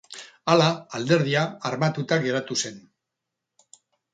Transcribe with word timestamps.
Hala, 0.53 0.69
Alderdia 0.99 1.43
armatuta 1.71 2.19
geratu 2.25 2.59
zen. 2.65 2.81